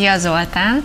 Szia 0.00 0.18
Zoltán! 0.18 0.84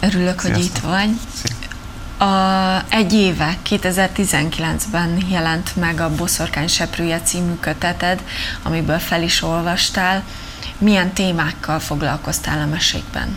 Örülök, 0.00 0.40
Sziasztok. 0.40 0.54
hogy 0.54 0.64
itt 0.64 0.78
vagy. 0.78 1.10
Szia. 1.32 2.26
A, 2.28 2.84
egy 2.88 3.12
éve, 3.12 3.56
2019-ben 3.68 5.24
jelent 5.28 5.76
meg 5.76 6.00
a 6.00 6.14
Boszorkány 6.14 6.66
Seprője 6.66 7.20
című 7.20 7.54
köteted, 7.60 8.22
amiből 8.62 8.98
fel 8.98 9.22
is 9.22 9.42
olvastál. 9.42 10.22
Milyen 10.78 11.12
témákkal 11.12 11.78
foglalkoztál 11.78 12.62
a 12.62 12.66
mesékben? 12.66 13.36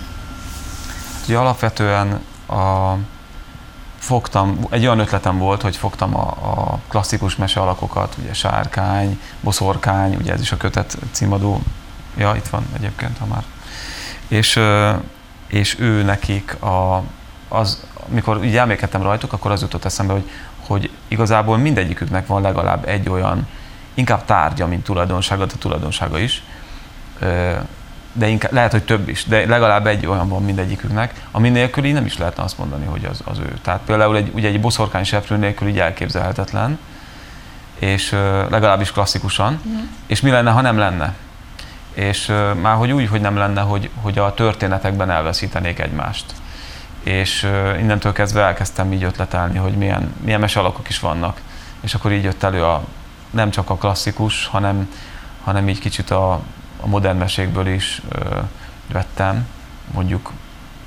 Ugye 1.23 1.38
alapvetően 1.38 2.20
a, 2.48 2.93
fogtam, 4.00 4.59
egy 4.70 4.86
olyan 4.86 5.00
ötletem 5.00 5.38
volt, 5.38 5.61
hogy 5.61 5.75
fogtam 5.75 6.16
a, 6.16 6.27
a 6.27 6.79
klasszikus 6.88 7.36
mese 7.36 7.59
alakokat, 7.59 8.16
ugye 8.21 8.34
sárkány, 8.34 9.20
boszorkány, 9.41 10.16
ugye 10.16 10.34
ez 10.34 10.41
is 10.41 10.52
a 10.52 10.57
kötet 10.57 10.98
címadó, 11.11 11.61
ja 12.16 12.36
itt 12.36 12.48
van 12.48 12.66
egyébként, 12.75 13.18
ha 13.18 13.25
már. 13.25 13.43
És, 14.28 14.59
és 15.48 15.80
ő 15.80 16.04
nekik 16.04 16.62
a, 16.62 17.04
az, 17.48 17.86
mikor 18.08 18.44
így 18.44 18.55
elmékedtem 18.55 19.02
rajtuk, 19.02 19.34
akkor 19.34 19.52
az 19.52 19.62
jutott 19.62 19.86
eszembe, 19.86 20.13
hogy, 20.13 20.30
hogy 20.67 20.91
igazából 21.08 21.58
mindegyiküknek 21.58 22.27
van 22.27 22.41
legalább 22.41 22.88
egy 22.88 23.09
olyan, 23.09 23.48
inkább 23.94 24.26
tárgya, 24.26 24.67
mint 24.67 24.84
tulajdonsága, 24.84 25.45
de 25.45 25.53
tulajdonsága 25.59 26.20
is, 26.20 26.44
de 28.13 28.27
inkább, 28.27 28.52
lehet, 28.52 28.72
hogy 28.72 28.84
több 28.84 29.09
is, 29.09 29.26
de 29.26 29.45
legalább 29.45 29.88
egy 29.88 30.05
olyan 30.05 30.30
van 30.30 30.44
mindegyiküknek, 30.44 31.14
ami 31.31 31.50
nélkül 31.50 31.86
így 31.86 31.94
nem 31.94 32.05
is 32.05 32.17
lehetne 32.17 32.44
azt 32.44 32.58
mondani, 32.58 32.86
hogy 32.86 33.05
az, 33.05 33.22
az 33.25 33.39
ő. 33.39 33.53
Tehát 33.62 33.81
például 33.86 34.17
egy, 34.17 34.31
ugye 34.34 34.48
egy 34.48 34.62
boszorkány 34.62 35.03
seprő 35.03 35.38
nélkül 35.38 35.67
így 35.67 35.80
elképzelhetetlen, 35.80 36.80
és 37.80 38.12
legalábbis 38.50 38.91
klasszikusan, 38.91 39.62
mm. 39.67 39.78
és 40.05 40.22
mi 40.22 40.30
lenne, 40.30 40.52
ha 40.52 40.62
nem 40.62 40.78
lenne? 40.78 41.14
És 41.98 42.28
már 42.62 42.76
hogy 42.76 42.92
úgy, 42.92 43.08
hogy 43.08 43.22
nem 43.22 43.38
lenne, 43.38 43.62
hogy, 43.62 43.90
hogy 44.02 44.18
a 44.18 44.34
történetekben 44.34 45.10
elveszítenék 45.10 45.80
egymást. 45.80 46.26
És 47.04 47.44
innentől 47.80 48.12
kezdve 48.14 48.42
elkezdtem 48.42 48.94
így 48.94 49.04
ötletelni, 49.04 49.58
hogy 49.58 49.73
milyen, 49.73 50.14
milyen 50.23 50.39
mesalakok 50.39 50.89
is 50.89 51.00
vannak. 51.00 51.42
És 51.81 51.94
akkor 51.94 52.12
így 52.12 52.23
jött 52.23 52.44
elő 52.44 52.64
a, 52.64 52.84
nem 53.30 53.50
csak 53.50 53.70
a 53.70 53.76
klasszikus, 53.76 54.45
hanem, 54.45 54.94
hanem 55.44 55.70
így 55.70 55.80
kicsit 55.80 56.12
a, 56.12 56.31
a 56.81 56.88
modern 56.88 57.17
mesékből 57.17 57.67
is 57.67 58.02
ö, 58.09 58.39
vettem, 58.92 59.48
mondjuk 59.94 60.32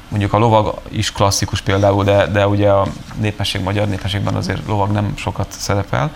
mondjuk 0.09 0.33
a 0.33 0.39
lovag 0.39 0.81
is 0.89 1.13
klasszikus 1.13 1.61
például, 1.61 2.05
de, 2.05 2.27
de 2.27 2.47
ugye 2.47 2.71
a 2.71 2.87
népmesség, 3.15 3.63
magyar 3.63 3.89
népmességben 3.89 4.35
azért 4.35 4.67
lovag 4.67 4.91
nem 4.91 5.13
sokat 5.17 5.53
szerepel, 5.53 6.11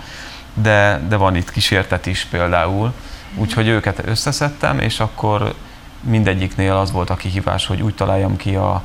de, 0.54 1.00
de 1.08 1.16
van 1.16 1.36
itt 1.36 1.50
kísértet 1.50 2.06
is 2.06 2.24
például, 2.24 2.92
úgyhogy 3.34 3.68
őket 3.68 4.06
összeszedtem, 4.06 4.78
és 4.78 5.00
akkor 5.00 5.54
mindegyiknél 6.00 6.72
az 6.76 6.92
volt 6.92 7.10
a 7.10 7.14
kihívás, 7.14 7.66
hogy 7.66 7.82
úgy 7.82 7.94
találjam 7.94 8.36
ki 8.36 8.54
a, 8.54 8.82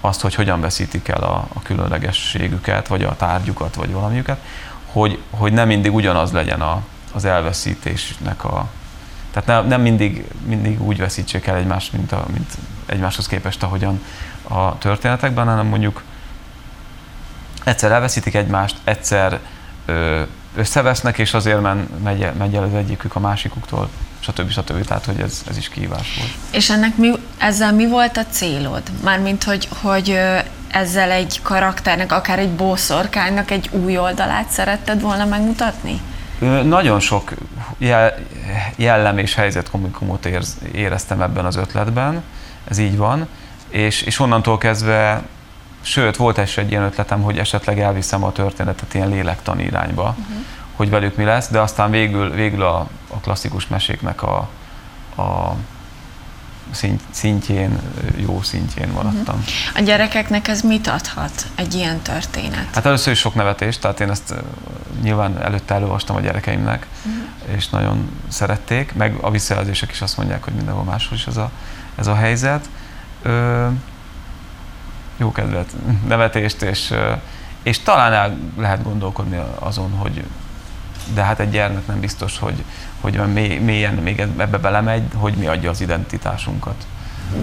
azt, 0.00 0.20
hogy 0.20 0.34
hogyan 0.34 0.60
veszítik 0.60 1.08
el 1.08 1.22
a, 1.22 1.46
a 1.54 1.62
különlegességüket, 1.62 2.88
vagy 2.88 3.02
a 3.02 3.16
tárgyukat, 3.16 3.74
vagy 3.74 3.92
valamiüket, 3.92 4.38
hogy, 4.92 5.22
hogy 5.30 5.52
nem 5.52 5.66
mindig 5.66 5.94
ugyanaz 5.94 6.32
legyen 6.32 6.60
a, 6.60 6.82
az 7.12 7.24
elveszítésnek 7.24 8.44
a, 8.44 8.68
tehát 9.30 9.48
ne, 9.48 9.68
nem 9.68 9.80
mindig, 9.80 10.24
mindig 10.46 10.82
úgy 10.82 10.98
veszítsék 10.98 11.46
el 11.46 11.56
egymást, 11.56 11.92
mint, 11.92 12.12
a, 12.12 12.24
mint 12.32 12.56
egymáshoz 12.86 13.26
képest, 13.26 13.62
ahogyan 13.62 14.02
a 14.48 14.78
történetekben, 14.78 15.46
hanem 15.46 15.66
mondjuk 15.66 16.02
egyszer 17.64 17.92
elveszítik 17.92 18.34
egymást, 18.34 18.76
egyszer 18.84 19.40
ö, 19.86 20.22
összevesznek, 20.54 21.18
és 21.18 21.34
azért 21.34 21.60
men, 21.60 21.88
megy, 22.04 22.32
megy 22.38 22.54
el 22.54 22.62
az 22.62 22.74
egyikük 22.74 23.14
a 23.14 23.20
másikuktól, 23.20 23.88
stb. 24.20 24.50
stb. 24.50 24.84
Tehát, 24.84 25.04
hogy 25.04 25.20
ez, 25.20 25.42
ez 25.48 25.56
is 25.56 25.68
kihívás 25.68 26.16
volt. 26.16 26.30
És 26.50 26.70
ennek 26.70 26.96
mi, 26.96 27.12
ezzel 27.38 27.72
mi 27.72 27.88
volt 27.88 28.16
a 28.16 28.24
célod? 28.30 28.82
Mármint, 29.02 29.44
hogy, 29.44 29.68
hogy 29.82 30.18
ezzel 30.68 31.10
egy 31.10 31.42
karakternek, 31.42 32.12
akár 32.12 32.38
egy 32.38 32.50
bószorkánynak 32.50 33.50
egy 33.50 33.68
új 33.72 33.98
oldalát 33.98 34.48
szeretted 34.48 35.00
volna 35.00 35.24
megmutatni? 35.24 36.00
Nagyon 36.64 37.00
sok 37.00 37.32
jellem 38.76 39.18
és 39.18 39.34
helyzetkomikumot 39.34 40.28
éreztem 40.72 41.22
ebben 41.22 41.44
az 41.44 41.56
ötletben, 41.56 42.22
ez 42.68 42.78
így 42.78 42.96
van, 42.96 43.28
és, 43.68 44.02
és 44.02 44.18
onnantól 44.18 44.58
kezdve, 44.58 45.22
sőt, 45.80 46.16
volt 46.16 46.38
is 46.38 46.56
egy 46.56 46.70
ilyen 46.70 46.82
ötletem, 46.82 47.22
hogy 47.22 47.38
esetleg 47.38 47.80
elviszem 47.80 48.24
a 48.24 48.32
történetet 48.32 48.94
ilyen 48.94 49.08
lélektani 49.08 49.62
irányba, 49.62 50.14
uh-huh. 50.18 50.43
Hogy 50.76 50.90
velük 50.90 51.16
mi 51.16 51.24
lesz, 51.24 51.48
de 51.48 51.60
aztán 51.60 51.90
végül, 51.90 52.30
végül 52.30 52.62
a, 52.62 52.88
a 53.08 53.16
klasszikus 53.20 53.66
meséknek 53.66 54.22
a, 54.22 54.48
a 55.16 55.54
szintjén, 57.10 57.78
jó 58.16 58.42
szintjén 58.42 58.88
maradtam. 58.88 59.34
Uh-huh. 59.34 59.52
A 59.74 59.80
gyerekeknek 59.80 60.48
ez 60.48 60.60
mit 60.60 60.86
adhat, 60.86 61.46
egy 61.54 61.74
ilyen 61.74 62.00
történet? 62.00 62.74
Hát 62.74 62.86
először 62.86 63.12
is 63.12 63.18
sok 63.18 63.34
nevetést, 63.34 63.80
tehát 63.80 64.00
én 64.00 64.10
ezt 64.10 64.34
nyilván 65.02 65.42
előtte 65.42 65.74
előolvastam 65.74 66.16
a 66.16 66.20
gyerekeimnek, 66.20 66.86
uh-huh. 66.98 67.56
és 67.56 67.68
nagyon 67.68 68.10
szerették, 68.28 68.94
meg 68.94 69.16
a 69.20 69.30
visszajelzések 69.30 69.90
is 69.90 70.00
azt 70.00 70.16
mondják, 70.16 70.44
hogy 70.44 70.52
mindenhol 70.52 70.84
máshol 70.84 71.16
is 71.16 71.26
ez 71.26 71.36
a, 71.36 71.50
ez 71.96 72.06
a 72.06 72.14
helyzet. 72.14 72.68
Ö, 73.22 73.66
jó 75.16 75.32
kedvet, 75.32 75.72
nevetést, 76.06 76.62
és, 76.62 76.94
és 77.62 77.82
talán 77.82 78.12
el 78.12 78.38
lehet 78.58 78.82
gondolkodni 78.82 79.40
azon, 79.58 79.90
hogy 79.90 80.24
de 81.14 81.22
hát 81.22 81.40
egy 81.40 81.50
gyermek 81.50 81.86
nem 81.86 82.00
biztos, 82.00 82.38
hogy, 82.38 82.64
hogy 83.00 83.14
mélyen 83.60 83.94
még 83.94 84.20
ebbe 84.20 84.58
belemegy, 84.58 85.02
hogy 85.14 85.34
mi 85.34 85.46
adja 85.46 85.70
az 85.70 85.80
identitásunkat. 85.80 86.86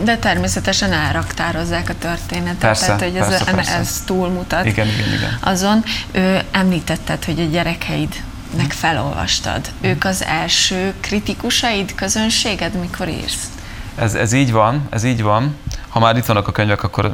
De 0.03 0.17
természetesen 0.17 0.93
elraktározzák 0.93 1.89
a 1.89 1.93
történetet, 1.97 2.57
persze, 2.57 2.85
tehát 2.85 3.01
hogy 3.01 3.15
ez, 3.15 3.27
persze, 3.27 3.51
persze. 3.51 3.73
ez 3.73 4.03
túlmutat 4.05 4.65
igen, 4.65 4.87
igen, 4.87 5.13
igen. 5.13 5.37
azon. 5.39 5.83
Ő, 6.11 6.41
említetted, 6.51 7.23
hogy 7.23 7.39
a 7.39 7.43
gyerekeidnek 7.43 8.71
felolvastad. 8.71 9.71
Mm. 9.71 9.89
Ők 9.89 10.03
az 10.03 10.23
első 10.23 10.93
kritikusaid, 10.99 11.95
közönséged, 11.95 12.73
mikor 12.73 13.07
írsz? 13.07 13.49
Ez, 13.95 14.13
ez 14.13 14.33
így 14.33 14.51
van, 14.51 14.87
ez 14.89 15.03
így 15.03 15.21
van. 15.21 15.55
Ha 15.87 15.99
már 15.99 16.17
itt 16.17 16.25
vannak 16.25 16.47
a 16.47 16.51
könyvek, 16.51 16.83
akkor 16.83 17.13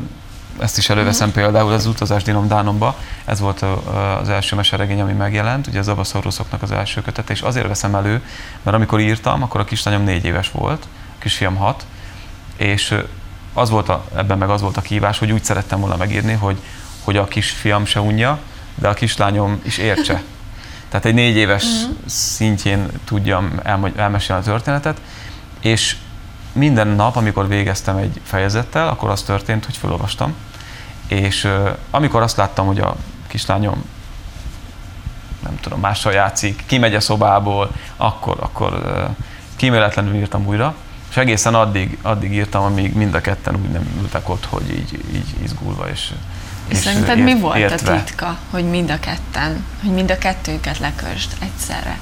ezt 0.59 0.77
is 0.77 0.89
előveszem 0.89 1.27
uh-huh. 1.27 1.43
például 1.43 1.71
az 1.71 1.85
utazás 1.85 2.23
Dinom 2.23 2.47
Dánomba. 2.47 2.97
Ez 3.25 3.39
volt 3.39 3.65
az 4.21 4.29
első 4.29 4.55
meseregény, 4.55 5.01
ami 5.01 5.13
megjelent, 5.13 5.67
ugye 5.67 5.79
az 5.79 5.87
Abaszoruszoknak 5.87 6.61
az 6.61 6.71
első 6.71 7.01
kötete, 7.01 7.33
és 7.33 7.41
azért 7.41 7.67
veszem 7.67 7.95
elő, 7.95 8.23
mert 8.61 8.77
amikor 8.77 8.99
írtam, 8.99 9.43
akkor 9.43 9.59
a 9.59 9.65
kislányom 9.65 10.03
négy 10.03 10.25
éves 10.25 10.51
volt, 10.51 10.83
a 10.83 11.19
kisfiam 11.19 11.55
hat, 11.55 11.85
és 12.57 12.95
az 13.53 13.69
volt 13.69 13.89
a, 13.89 14.05
ebben 14.15 14.37
meg 14.37 14.49
az 14.49 14.61
volt 14.61 14.77
a 14.77 14.81
kívás, 14.81 15.19
hogy 15.19 15.31
úgy 15.31 15.43
szerettem 15.43 15.79
volna 15.79 15.95
megírni, 15.95 16.33
hogy, 16.33 16.57
hogy 17.03 17.17
a 17.17 17.27
kisfiam 17.27 17.85
se 17.85 18.01
unja, 18.01 18.39
de 18.75 18.87
a 18.87 18.93
kislányom 18.93 19.61
is 19.63 19.77
értse. 19.77 20.21
Tehát 20.89 21.05
egy 21.05 21.13
négy 21.13 21.35
éves 21.35 21.63
uh-huh. 21.63 21.95
szintjén 22.05 22.87
tudjam 23.05 23.59
elmesélni 23.95 24.41
a 24.41 24.45
történetet, 24.45 25.01
és 25.59 25.95
minden 26.57 26.87
nap, 26.87 27.15
amikor 27.15 27.47
végeztem 27.47 27.97
egy 27.97 28.21
fejezettel, 28.23 28.87
akkor 28.87 29.09
az 29.09 29.21
történt, 29.21 29.65
hogy 29.65 29.77
felolvastam, 29.77 30.33
és 31.07 31.47
amikor 31.91 32.21
azt 32.21 32.37
láttam, 32.37 32.65
hogy 32.65 32.79
a 32.79 32.95
kislányom 33.27 33.83
nem 35.43 35.57
tudom, 35.61 35.79
mással 35.79 36.13
játszik, 36.13 36.63
kimegy 36.65 36.95
a 36.95 36.99
szobából, 36.99 37.71
akkor, 37.97 38.37
akkor 38.39 38.83
kíméletlenül 39.55 40.15
írtam 40.15 40.45
újra, 40.45 40.75
és 41.09 41.17
egészen 41.17 41.55
addig, 41.55 41.97
addig 42.01 42.33
írtam, 42.33 42.63
amíg 42.63 42.95
mind 42.95 43.13
a 43.13 43.21
ketten 43.21 43.55
úgy 43.55 43.69
nem 43.69 43.99
ültek 44.01 44.29
ott, 44.29 44.45
hogy 44.45 44.69
így, 44.69 44.99
így 45.13 45.35
izgulva 45.43 45.89
és 45.89 46.11
és 46.67 46.77
szerinted 46.77 47.19
mi 47.19 47.39
volt 47.39 47.57
értve. 47.57 47.91
a 47.91 48.03
titka, 48.03 48.37
hogy 48.49 48.69
mind 48.69 48.89
a 48.89 48.99
ketten, 48.99 49.65
hogy 49.81 49.91
mind 49.91 50.11
a 50.11 50.17
kettőket 50.17 50.79
lekösd 50.79 51.31
egyszerre? 51.39 51.99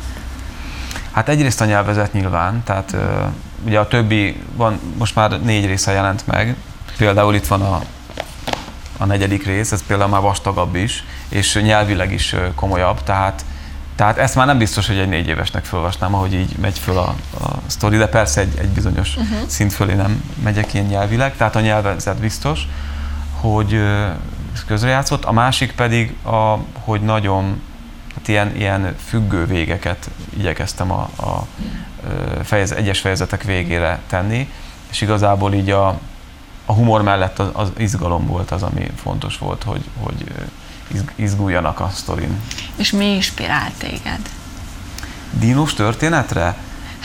Hát 1.11 1.29
egyrészt 1.29 1.61
a 1.61 1.65
nyelvezet 1.65 2.13
nyilván, 2.13 2.63
tehát 2.63 2.95
ugye 3.65 3.79
a 3.79 3.87
többi, 3.87 4.41
van, 4.55 4.79
most 4.97 5.15
már 5.15 5.41
négy 5.41 5.65
része 5.65 5.91
jelent 5.91 6.27
meg, 6.27 6.55
például 6.97 7.35
itt 7.35 7.47
van 7.47 7.61
a, 7.61 7.81
a 8.97 9.05
negyedik 9.05 9.45
rész, 9.45 9.71
ez 9.71 9.85
például 9.87 10.09
már 10.09 10.21
vastagabb 10.21 10.75
is, 10.75 11.03
és 11.29 11.59
nyelvileg 11.63 12.11
is 12.11 12.35
komolyabb, 12.55 13.03
tehát 13.03 13.45
tehát 13.95 14.17
ezt 14.17 14.35
már 14.35 14.45
nem 14.45 14.57
biztos, 14.57 14.87
hogy 14.87 14.97
egy 14.97 15.09
négy 15.09 15.27
évesnek 15.27 15.65
felolvasnám, 15.65 16.13
ahogy 16.13 16.33
így 16.33 16.57
megy 16.61 16.79
föl 16.79 16.97
a, 16.97 17.15
a 17.39 17.53
sztori, 17.65 17.97
de 17.97 18.07
persze 18.07 18.41
egy, 18.41 18.57
egy 18.59 18.69
bizonyos 18.69 19.15
uh-huh. 19.15 19.47
szint 19.47 19.73
fölé 19.73 19.93
nem 19.93 20.23
megyek 20.43 20.73
ilyen 20.73 20.85
nyelvileg, 20.85 21.35
tehát 21.37 21.55
a 21.55 21.59
nyelvezet 21.59 22.17
biztos, 22.17 22.67
hogy 23.31 23.81
közrejátszott, 24.67 25.25
a 25.25 25.31
másik 25.31 25.71
pedig, 25.71 26.15
a, 26.23 26.57
hogy 26.79 27.01
nagyon 27.01 27.61
hát 28.15 28.27
ilyen, 28.27 28.55
ilyen 28.55 28.95
függő 29.07 29.45
végeket 29.45 30.09
igyekeztem 30.37 30.91
a, 30.91 31.09
a 31.17 31.47
fejez, 32.43 32.71
egyes 32.71 32.99
fejezetek 32.99 33.43
végére 33.43 33.99
tenni, 34.07 34.49
és 34.89 35.01
igazából 35.01 35.53
így 35.53 35.69
a, 35.69 35.99
a 36.65 36.73
humor 36.73 37.01
mellett 37.01 37.39
az, 37.39 37.47
az 37.53 37.71
izgalom 37.77 38.27
volt 38.27 38.51
az, 38.51 38.63
ami 38.63 38.91
fontos 38.95 39.37
volt, 39.37 39.63
hogy, 39.63 39.83
hogy 39.99 40.25
izguljanak 41.15 41.79
a 41.79 41.89
sztorin. 41.93 42.39
És 42.75 42.91
mi 42.91 43.05
inspirált 43.05 43.73
téged? 43.73 44.19
Dínos 45.31 45.73
történetre? 45.73 46.55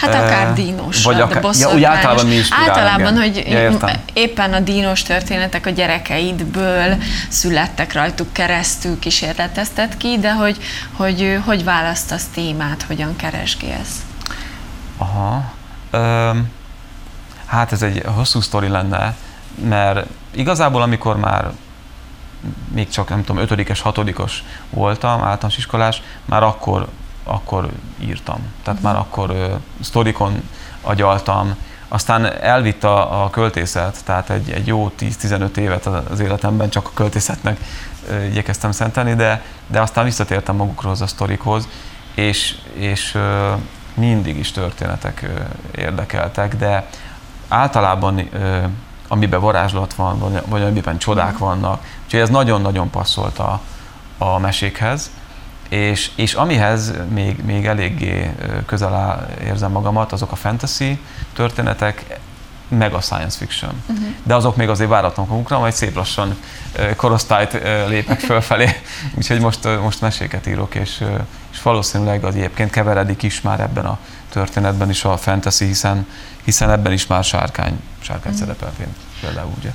Hát 0.01 0.15
akár 0.15 0.53
dínos, 0.53 1.05
vagy 1.05 1.21
akár, 1.21 1.45
ja, 1.59 1.73
úgy 1.75 1.85
általában 1.85 2.27
mi 2.27 2.41
Általában, 2.51 3.07
engem. 3.07 3.23
hogy 3.23 3.45
ja, 3.47 4.01
éppen 4.13 4.53
a 4.53 4.61
dínos 4.61 5.03
történetek 5.03 5.67
a 5.67 5.71
gyerekeidből 5.71 6.97
születtek 7.29 7.93
rajtuk 7.93 8.33
keresztül, 8.33 8.99
kísérleteztet 8.99 9.97
ki, 9.97 10.19
de 10.19 10.33
hogy, 10.33 10.57
hogy 10.97 11.41
hogy 11.45 11.65
választasz 11.65 12.27
témát, 12.35 12.83
hogyan 12.83 13.17
keresgélsz? 13.17 13.97
Aha. 14.97 15.53
Öm, 15.91 16.49
hát 17.47 17.73
ez 17.73 17.83
egy 17.83 18.03
hosszú 18.05 18.41
sztori 18.41 18.69
lenne, 18.69 19.15
mert 19.69 20.07
igazából 20.31 20.83
amikor 20.83 21.17
már 21.17 21.51
még 22.73 22.89
csak 22.89 23.09
nem 23.09 23.25
tudom, 23.25 23.43
ötödikes, 23.43 23.81
hatodikos 23.81 24.45
voltam, 24.71 25.23
általános 25.23 25.57
iskolás, 25.57 26.03
már 26.25 26.43
akkor, 26.43 26.89
akkor 27.31 27.71
írtam. 27.99 28.39
Tehát 28.63 28.83
már 28.83 28.97
akkor 28.97 29.31
ö, 29.31 29.55
sztorikon 29.81 30.43
agyaltam, 30.83 31.55
aztán 31.89 32.33
elvitt 32.41 32.85
a, 32.85 33.25
a 33.25 33.31
költészet, 33.31 34.05
tehát 34.05 34.31
egy, 34.31 34.51
egy 34.51 34.67
jó 34.67 34.93
10-15 34.99 35.57
évet 35.57 35.87
az 35.87 36.21
életemben 36.21 36.71
csak 36.71 36.87
a 36.87 36.91
költészetnek 36.95 37.61
ö, 38.09 38.25
igyekeztem 38.25 38.73
szentelni, 38.73 39.15
de, 39.15 39.43
de 39.67 39.81
aztán 39.81 40.05
visszatértem 40.05 40.57
magukhoz 40.57 41.01
a 41.01 41.07
sztorikhoz, 41.07 41.69
és, 42.15 42.57
és 42.73 43.15
ö, 43.15 43.53
mindig 43.95 44.39
is 44.39 44.51
történetek 44.51 45.23
ö, 45.23 45.41
érdekeltek, 45.81 46.57
de 46.57 46.89
általában 47.49 48.29
ö, 48.33 48.65
amiben 49.09 49.41
varázslat 49.41 49.95
van, 49.95 50.19
vagy, 50.19 50.43
vagy 50.47 50.63
amiben 50.63 50.99
csodák 50.99 51.33
mhm. 51.33 51.45
vannak. 51.45 51.85
Úgyhogy 52.05 52.21
ez 52.21 52.29
nagyon-nagyon 52.29 52.91
passzolt 52.91 53.39
a, 53.39 53.61
a 54.19 54.39
mesékhez. 54.39 55.11
És, 55.71 56.11
és 56.15 56.35
amihez 56.35 56.93
még, 57.09 57.45
még 57.45 57.67
eléggé 57.67 58.31
közel 58.67 58.95
áll, 58.95 59.29
érzem 59.45 59.71
magamat, 59.71 60.13
azok 60.13 60.33
a 60.33 60.37
fantasy 60.37 60.99
történetek, 61.33 62.19
meg 62.69 62.95
a 62.95 63.01
science 63.01 63.39
fiction. 63.39 63.83
Uh-huh. 63.87 64.07
De 64.23 64.35
azok 64.35 64.57
még 64.57 64.69
azért 64.69 64.91
váratlan 64.91 65.27
magunkra, 65.27 65.59
majd 65.59 65.73
szép 65.73 65.95
lassan 65.95 66.37
korosztályt 66.97 67.53
lépek 67.89 68.21
fölfelé. 68.21 68.69
Úgyhogy 69.19 69.41
most, 69.41 69.81
most 69.83 70.01
meséket 70.01 70.47
írok, 70.47 70.75
és, 70.75 71.05
és 71.53 71.63
valószínűleg 71.63 72.25
az 72.25 72.35
egyébként 72.35 72.71
keveredik 72.71 73.23
is 73.23 73.41
már 73.41 73.61
ebben 73.61 73.85
a 73.85 73.99
történetben 74.29 74.91
is 74.91 75.05
a 75.05 75.17
fantasy, 75.17 75.65
hiszen, 75.65 76.07
hiszen 76.45 76.71
ebben 76.71 76.93
is 76.93 77.07
már 77.07 77.25
sárkány, 77.25 77.81
sárkány 78.01 78.33
mm. 78.33 78.37
szerepel 78.37 78.73
például, 79.21 79.51
ugye. 79.59 79.71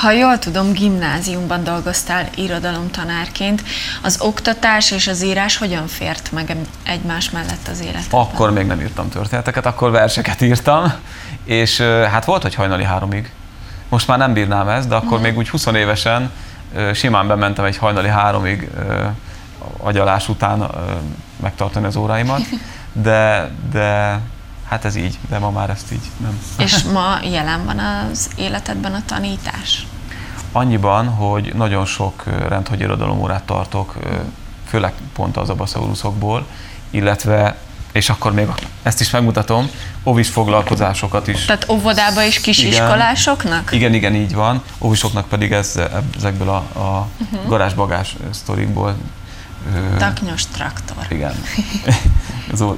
Ha 0.00 0.10
jól 0.10 0.38
tudom, 0.38 0.72
gimnáziumban 0.72 1.64
dolgoztál 1.64 2.28
irodalomtanárként. 2.34 3.62
Az 4.02 4.20
oktatás 4.20 4.90
és 4.90 5.06
az 5.06 5.22
írás 5.22 5.56
hogyan 5.56 5.86
fért 5.86 6.32
meg 6.32 6.56
egymás 6.82 7.30
mellett 7.30 7.68
az 7.70 7.80
életedben? 7.80 8.20
Akkor 8.20 8.52
még 8.52 8.66
nem 8.66 8.80
írtam 8.80 9.08
történeteket, 9.08 9.66
akkor 9.66 9.90
verseket 9.90 10.40
írtam, 10.40 10.92
és 11.44 11.80
hát 11.80 12.24
volt, 12.24 12.42
hogy 12.42 12.54
hajnali 12.54 12.84
háromig. 12.84 13.30
Most 13.88 14.06
már 14.06 14.18
nem 14.18 14.32
bírnám 14.32 14.68
ezt, 14.68 14.88
de 14.88 14.94
akkor 14.94 15.18
mm. 15.18 15.22
még 15.22 15.36
úgy 15.36 15.48
20 15.48 15.66
évesen 15.66 16.30
simán 16.94 17.26
bementem 17.26 17.64
egy 17.64 17.76
hajnali 17.76 18.08
háromig 18.08 18.70
agyalás 19.78 20.28
után 20.28 20.70
megtartani 21.40 21.86
az 21.86 21.96
óráimat. 21.96 22.40
de, 22.92 23.50
de 23.72 24.20
hát 24.72 24.84
ez 24.84 24.96
így, 24.96 25.18
de 25.28 25.38
ma 25.38 25.50
már 25.50 25.70
ezt 25.70 25.92
így 25.92 26.10
nem. 26.20 26.40
És 26.58 26.82
ma 26.82 27.18
jelen 27.30 27.64
van 27.64 27.78
az 27.78 28.30
életedben 28.36 28.94
a 28.94 29.02
tanítás? 29.06 29.86
Annyiban, 30.52 31.08
hogy 31.08 31.52
nagyon 31.54 31.84
sok 31.84 32.24
rendhagy 32.48 32.80
irodalomórát 32.80 33.42
tartok, 33.42 33.96
főleg 34.68 34.92
pont 35.14 35.36
az 35.36 35.48
abaszaurusokból, 35.48 36.46
illetve 36.90 37.56
és 37.92 38.08
akkor 38.08 38.32
még 38.32 38.46
ezt 38.82 39.00
is 39.00 39.10
megmutatom, 39.10 39.70
óvis 40.04 40.28
foglalkozásokat 40.28 41.28
is. 41.28 41.44
Tehát 41.44 41.68
óvodába 41.68 42.22
is 42.22 42.40
kisiskolásoknak? 42.40 43.72
Igen, 43.72 43.94
igen, 43.94 44.12
igen, 44.12 44.22
így 44.22 44.34
van. 44.34 44.62
Óvisoknak 44.78 45.28
pedig 45.28 45.52
ez, 45.52 45.80
ezekből 46.16 46.48
a, 46.48 46.56
a 46.78 47.08
uh-huh. 47.18 47.48
garázsbagás 47.48 48.16
sztorikból 48.30 48.96
Taknyos 49.98 50.46
traktor. 50.46 51.06
Igen. 51.08 51.34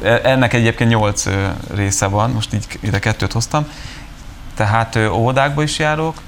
E, 0.03 0.21
ennek 0.25 0.53
egyébként 0.53 0.91
nyolc 0.91 1.27
része 1.75 2.07
van, 2.07 2.31
most 2.31 2.55
így 2.55 2.67
ide 2.81 2.99
kettőt 2.99 3.33
hoztam. 3.33 3.67
Tehát 4.55 4.97
óvodákba 4.97 5.63
is 5.63 5.79
járok, 5.79 6.21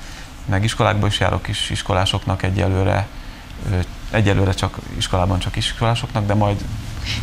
meg 0.45 0.65
iskolákba 0.65 1.07
is 1.07 1.21
járok 1.21 1.49
is 1.49 1.71
iskolásoknak 1.71 2.43
egyelőre, 2.43 3.07
egyelőre 4.11 4.53
csak 4.53 4.77
iskolában 4.97 5.39
csak 5.39 5.57
iskolásoknak, 5.57 6.27
de 6.27 6.35
majd 6.35 6.65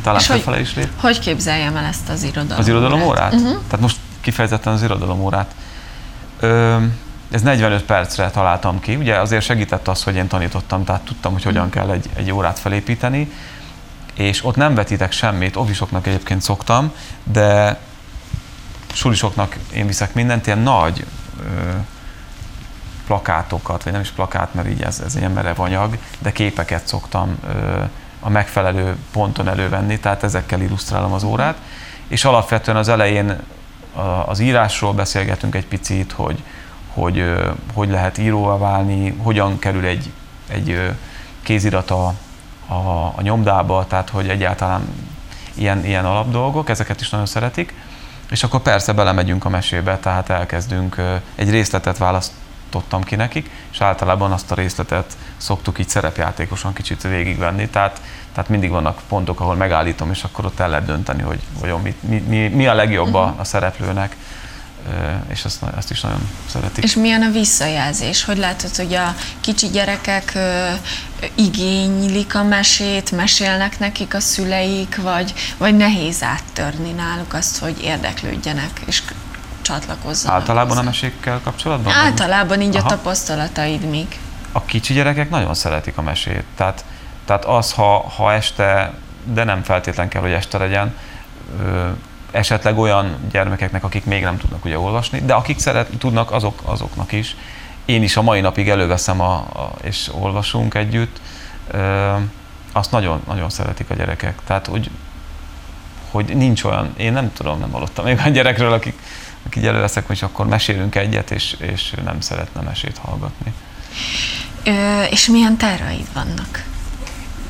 talán 0.01 0.19
felfele 0.19 0.59
is 0.59 0.75
lép. 0.75 0.89
Hogy 0.99 1.19
képzeljem 1.19 1.75
el 1.75 1.85
ezt 1.85 2.09
az 2.09 2.23
irodalom 2.23 2.59
Az 2.59 2.67
irodalom 2.67 3.01
órát? 3.01 3.33
Uh-huh. 3.33 3.49
Tehát 3.49 3.79
most 3.79 3.97
kifejezetten 4.21 4.73
az 4.73 4.83
irodalom 4.83 5.21
órát. 5.21 5.55
Ö, 6.39 6.77
ez 7.31 7.41
45 7.41 7.83
percre 7.83 8.29
találtam 8.29 8.79
ki, 8.79 8.95
ugye 8.95 9.19
azért 9.19 9.43
segített 9.43 9.87
az, 9.87 10.03
hogy 10.03 10.15
én 10.15 10.27
tanítottam, 10.27 10.83
tehát 10.83 11.01
tudtam, 11.01 11.33
hogy 11.33 11.43
hogyan 11.43 11.69
kell 11.69 11.89
egy, 11.89 12.09
egy 12.15 12.31
órát 12.31 12.59
felépíteni, 12.59 13.31
és 14.13 14.45
ott 14.45 14.55
nem 14.55 14.75
vetítek 14.75 15.11
semmit, 15.11 15.55
ovisoknak 15.55 16.07
egyébként 16.07 16.41
szoktam, 16.41 16.91
de 17.23 17.79
sulisoknak 18.93 19.57
én 19.73 19.87
viszek 19.87 20.13
mindent, 20.13 20.45
ilyen 20.45 20.59
nagy 20.59 21.05
ö, 21.39 21.69
plakátokat, 23.05 23.83
vagy 23.83 23.93
nem 23.93 24.01
is 24.01 24.09
plakát, 24.09 24.53
mert 24.53 24.69
így 24.69 24.81
ez, 24.81 25.01
ez 25.05 25.15
ilyen 25.15 25.31
merev 25.31 25.59
anyag, 25.59 25.97
de 26.19 26.31
képeket 26.31 26.87
szoktam 26.87 27.37
ö, 27.47 27.83
a 28.19 28.29
megfelelő 28.29 28.95
ponton 29.11 29.47
elővenni, 29.47 29.99
tehát 29.99 30.23
ezekkel 30.23 30.61
illusztrálom 30.61 31.13
az 31.13 31.23
órát, 31.23 31.57
és 32.07 32.25
alapvetően 32.25 32.77
az 32.77 32.87
elején 32.87 33.39
az 34.25 34.39
írásról 34.39 34.93
beszélgetünk 34.93 35.55
egy 35.55 35.67
picit, 35.67 36.11
hogy, 36.11 36.43
hogy 36.93 37.33
hogy 37.73 37.89
lehet 37.89 38.17
íróvá 38.17 38.57
válni, 38.57 39.09
hogyan 39.09 39.59
kerül 39.59 39.85
egy, 39.85 40.11
egy 40.47 40.91
kézirat 41.41 41.91
a, 42.67 42.73
a, 43.15 43.21
nyomdába, 43.21 43.85
tehát 43.87 44.09
hogy 44.09 44.29
egyáltalán 44.29 44.87
ilyen, 45.53 45.85
ilyen 45.85 46.05
alapdolgok, 46.05 46.69
ezeket 46.69 47.01
is 47.01 47.09
nagyon 47.09 47.25
szeretik. 47.25 47.73
És 48.29 48.43
akkor 48.43 48.61
persze 48.61 48.93
belemegyünk 48.93 49.45
a 49.45 49.49
mesébe, 49.49 49.97
tehát 49.97 50.29
elkezdünk, 50.29 51.01
egy 51.35 51.49
részletet 51.49 51.97
választottam 51.97 53.03
ki 53.03 53.15
nekik, 53.15 53.49
és 53.71 53.81
általában 53.81 54.31
azt 54.31 54.51
a 54.51 54.55
részletet 54.55 55.17
szoktuk 55.37 55.79
így 55.79 55.89
szerepjátékosan 55.89 56.73
kicsit 56.73 57.01
végigvenni, 57.01 57.67
tehát, 57.67 58.01
tehát 58.33 58.49
mindig 58.49 58.69
vannak 58.69 59.01
pontok, 59.07 59.39
ahol 59.39 59.55
megállítom, 59.55 60.09
és 60.09 60.23
akkor 60.23 60.45
ott 60.45 60.59
el 60.59 60.69
lehet 60.69 60.85
dönteni, 60.85 61.21
hogy 61.21 61.39
vajon 61.59 61.81
mi, 61.81 61.95
mi, 61.99 62.17
mi, 62.17 62.47
mi 62.47 62.67
a 62.67 62.73
legjobb 62.73 63.13
a, 63.13 63.35
a 63.37 63.43
szereplőnek 63.43 64.15
és 65.27 65.45
ezt, 65.45 65.63
ezt 65.77 65.91
is 65.91 66.01
nagyon 66.01 66.29
szeretik. 66.49 66.83
És 66.83 66.95
milyen 66.95 67.21
a 67.21 67.29
visszajelzés? 67.29 68.23
Hogy 68.23 68.37
látod, 68.37 68.75
hogy 68.75 68.93
a 68.93 69.15
kicsi 69.41 69.67
gyerekek 69.67 70.37
igénylik 71.35 72.35
a 72.35 72.43
mesét, 72.43 73.11
mesélnek 73.11 73.79
nekik 73.79 74.13
a 74.13 74.19
szüleik, 74.19 75.01
vagy, 75.01 75.33
vagy 75.57 75.77
nehéz 75.77 76.23
áttörni 76.23 76.91
náluk 76.91 77.33
azt, 77.33 77.57
hogy 77.57 77.81
érdeklődjenek 77.81 78.81
és 78.85 79.03
csatlakozzanak? 79.61 80.39
Általában 80.39 80.67
hozzá. 80.67 80.81
a 80.81 80.83
mesékkel 80.83 81.39
kapcsolatban? 81.43 81.93
Általában 81.93 82.61
így 82.61 82.75
Aha. 82.75 82.85
a 82.85 82.89
tapasztalataid 82.89 83.89
még. 83.89 84.19
A 84.51 84.65
kicsi 84.65 84.93
gyerekek 84.93 85.29
nagyon 85.29 85.53
szeretik 85.53 85.97
a 85.97 86.01
mesét. 86.01 86.43
Tehát, 86.55 86.85
tehát 87.25 87.45
az, 87.45 87.71
ha, 87.71 88.09
ha 88.15 88.33
este, 88.33 88.93
de 89.23 89.43
nem 89.43 89.63
feltétlen 89.63 90.07
kell, 90.07 90.21
hogy 90.21 90.31
este 90.31 90.57
legyen, 90.57 90.95
esetleg 92.33 92.77
olyan 92.77 93.15
gyermekeknek, 93.31 93.83
akik 93.83 94.05
még 94.05 94.23
nem 94.23 94.37
tudnak 94.37 94.65
ugye 94.65 94.79
olvasni, 94.79 95.21
de 95.25 95.33
akik 95.33 95.59
szeret, 95.59 95.89
tudnak, 95.97 96.31
azok, 96.31 96.61
azoknak 96.65 97.11
is. 97.11 97.35
Én 97.85 98.03
is 98.03 98.17
a 98.17 98.21
mai 98.21 98.41
napig 98.41 98.69
előveszem, 98.69 99.21
a, 99.21 99.33
a, 99.33 99.71
és 99.81 100.09
olvasunk 100.13 100.73
együtt. 100.73 101.21
Ö, 101.71 102.13
azt 102.71 102.91
nagyon, 102.91 103.21
nagyon 103.27 103.49
szeretik 103.49 103.89
a 103.89 103.93
gyerekek. 103.93 104.39
Tehát, 104.45 104.67
hogy, 104.67 104.89
hogy 106.11 106.35
nincs 106.35 106.63
olyan, 106.63 106.93
én 106.97 107.13
nem 107.13 107.33
tudom, 107.33 107.59
nem 107.59 107.71
hallottam 107.71 108.05
még 108.05 108.17
olyan 108.17 108.31
gyerekről, 108.31 108.73
akik, 108.73 108.99
akik 109.45 109.65
előveszek, 109.65 110.07
hogy 110.07 110.19
akkor 110.21 110.47
mesélünk 110.47 110.95
egyet, 110.95 111.31
és, 111.31 111.55
és 111.59 111.93
nem 112.03 112.21
szeretne 112.21 112.61
mesét 112.61 112.97
hallgatni. 112.97 113.53
Ö, 114.63 115.03
és 115.03 115.27
milyen 115.27 115.57
terveid 115.57 116.07
vannak? 116.13 116.72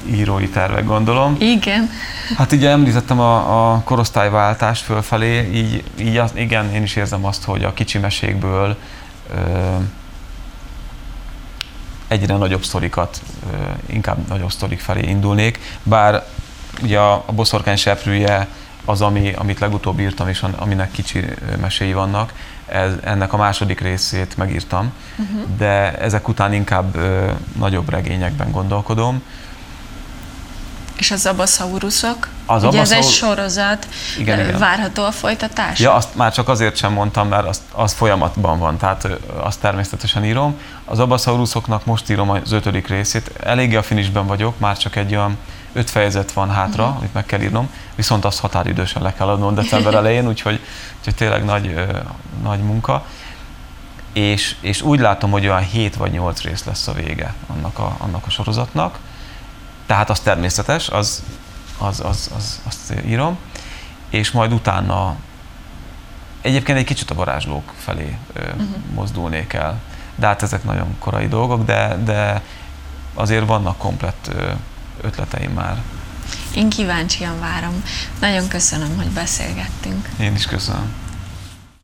Írói 0.05 0.49
tervek, 0.49 0.85
gondolom. 0.85 1.35
Igen. 1.39 1.89
Hát 2.37 2.51
ugye 2.51 2.69
említettem 2.69 3.19
a, 3.19 3.71
a 3.73 3.81
korosztályváltást 3.83 4.83
fölfelé, 4.83 5.49
így, 5.53 5.83
így 5.99 6.17
az, 6.17 6.31
igen, 6.33 6.73
én 6.73 6.83
is 6.83 6.95
érzem 6.95 7.25
azt, 7.25 7.43
hogy 7.43 7.63
a 7.63 7.73
kicsi 7.73 7.97
mesékből 7.97 8.77
ö, 9.35 9.37
egyre 12.07 12.37
nagyobb 12.37 12.63
sztorikat, 12.63 13.21
ö, 13.51 13.55
inkább 13.85 14.27
nagyobb 14.27 14.51
sztorik 14.51 14.79
felé 14.79 15.09
indulnék, 15.09 15.59
bár 15.83 16.25
ugye 16.81 16.99
a, 16.99 17.23
a 17.25 17.31
boszorkány 17.31 17.75
seprűje 17.75 18.47
az, 18.85 19.01
ami, 19.01 19.33
amit 19.33 19.59
legutóbb 19.59 19.99
írtam, 19.99 20.27
és 20.27 20.45
aminek 20.57 20.91
kicsi 20.91 21.25
meséi 21.61 21.93
vannak, 21.93 22.33
ez, 22.65 22.93
ennek 23.03 23.33
a 23.33 23.37
második 23.37 23.79
részét 23.79 24.37
megírtam, 24.37 24.93
uh-huh. 25.17 25.57
de 25.57 25.97
ezek 25.97 26.27
után 26.27 26.53
inkább 26.53 26.95
ö, 26.95 27.31
nagyobb 27.57 27.89
regényekben 27.89 28.51
gondolkodom. 28.51 29.21
És 30.97 31.11
az 31.11 31.25
abasaurusok? 31.25 32.27
Az 32.45 32.63
Ugye 32.63 32.79
ez 32.79 32.91
egy 32.91 33.03
sorozat, 33.03 33.87
igen, 34.19 34.39
igen. 34.39 34.59
várható 34.59 35.03
a 35.03 35.11
folytatás? 35.11 35.79
Ja, 35.79 35.93
azt 35.93 36.15
már 36.15 36.33
csak 36.33 36.49
azért 36.49 36.75
sem 36.75 36.93
mondtam, 36.93 37.27
mert 37.27 37.47
az, 37.47 37.61
az 37.71 37.93
folyamatban 37.93 38.59
van, 38.59 38.77
tehát 38.77 39.07
azt 39.37 39.59
természetesen 39.59 40.25
írom. 40.25 40.59
Az 40.85 40.99
Abasaurusoknak 40.99 41.85
most 41.85 42.09
írom 42.09 42.29
az 42.29 42.51
ötödik 42.51 42.87
részét, 42.87 43.31
eléggé 43.43 43.75
a 43.75 43.83
finisben 43.83 44.27
vagyok, 44.27 44.59
már 44.59 44.77
csak 44.77 44.95
egy 44.95 45.15
olyan 45.15 45.37
öt 45.73 45.89
fejezet 45.89 46.31
van 46.31 46.49
hátra, 46.49 46.83
uh-huh. 46.83 46.97
amit 46.97 47.13
meg 47.13 47.25
kell 47.25 47.41
írnom, 47.41 47.69
viszont 47.95 48.25
azt 48.25 48.39
határidősen 48.39 49.01
le 49.01 49.13
kell 49.13 49.27
adnom 49.27 49.55
december 49.55 49.93
elején, 49.93 50.27
úgyhogy, 50.27 50.59
úgyhogy 50.97 51.15
tényleg 51.15 51.45
nagy, 51.45 51.75
nagy 52.43 52.59
munka. 52.59 53.05
És, 54.13 54.55
és 54.61 54.81
úgy 54.81 54.99
látom, 54.99 55.31
hogy 55.31 55.43
olyan 55.47 55.63
7 55.63 55.95
vagy 55.95 56.11
8 56.11 56.41
rész 56.41 56.63
lesz 56.63 56.87
a 56.87 56.93
vége 56.93 57.33
annak 57.47 57.79
a, 57.79 57.95
annak 57.97 58.25
a 58.25 58.29
sorozatnak. 58.29 58.99
Tehát 59.85 60.09
az 60.09 60.19
természetes, 60.19 60.89
az, 60.89 61.23
az, 61.77 61.99
az, 61.99 62.31
az, 62.35 62.61
azt 62.63 62.93
írom. 63.05 63.37
És 64.09 64.31
majd 64.31 64.53
utána 64.53 65.15
egyébként 66.41 66.77
egy 66.77 66.85
kicsit 66.85 67.11
a 67.11 67.15
varázslók 67.15 67.73
felé 67.77 68.17
uh-huh. 68.35 68.65
mozdulnék 68.93 69.53
el. 69.53 69.79
De 70.15 70.27
hát 70.27 70.41
ezek 70.41 70.63
nagyon 70.63 70.95
korai 70.99 71.27
dolgok, 71.27 71.65
de, 71.65 71.97
de 72.03 72.41
azért 73.13 73.47
vannak 73.47 73.77
komplett 73.77 74.31
ötleteim 75.01 75.51
már. 75.51 75.81
Én 76.55 76.69
kíváncsian 76.69 77.39
várom. 77.39 77.83
Nagyon 78.19 78.47
köszönöm, 78.47 78.97
hogy 78.97 79.09
beszélgettünk. 79.09 80.09
Én 80.19 80.33
is 80.33 80.45
köszönöm. 80.45 81.02